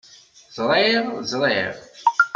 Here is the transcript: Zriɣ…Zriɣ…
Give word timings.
Zriɣ…Zriɣ… 0.55 1.75